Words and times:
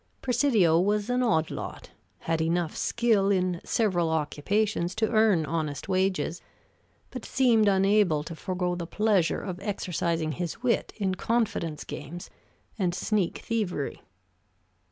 Presidio 0.19 0.79
was 0.79 1.11
an 1.11 1.21
odd 1.21 1.51
lot; 1.51 1.91
had 2.21 2.41
enough 2.41 2.75
skill 2.75 3.29
in 3.29 3.61
several 3.63 4.09
occupations 4.09 4.95
to 4.95 5.07
earn 5.11 5.45
honest 5.45 5.87
wages, 5.87 6.41
but 7.11 7.23
seemed 7.23 7.67
unable 7.67 8.23
to 8.23 8.35
forego 8.35 8.73
the 8.73 8.87
pleasure 8.87 9.41
of 9.43 9.59
exercising 9.59 10.31
his 10.31 10.63
wit 10.63 10.91
in 10.97 11.13
confidence 11.13 11.83
games 11.83 12.31
and 12.79 12.95
sneak 12.95 13.43
thievery. 13.45 14.01